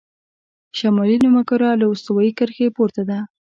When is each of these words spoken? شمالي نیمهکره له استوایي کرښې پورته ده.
شمالي 0.77 1.17
نیمهکره 1.23 1.69
له 1.81 1.85
استوایي 1.93 2.31
کرښې 2.37 2.67
پورته 2.75 3.01
ده. 3.09 3.19